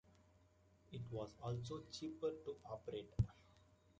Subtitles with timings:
[0.91, 3.11] It was also cheaper to operate.